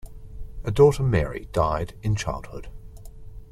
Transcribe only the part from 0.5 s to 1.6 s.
A daughter Mary